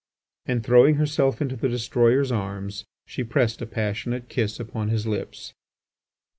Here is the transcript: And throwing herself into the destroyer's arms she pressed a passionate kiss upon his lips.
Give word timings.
And 0.47 0.63
throwing 0.65 0.95
herself 0.95 1.43
into 1.43 1.55
the 1.55 1.69
destroyer's 1.69 2.31
arms 2.31 2.85
she 3.05 3.23
pressed 3.23 3.61
a 3.61 3.67
passionate 3.67 4.29
kiss 4.29 4.59
upon 4.59 4.89
his 4.89 5.05
lips. 5.05 5.53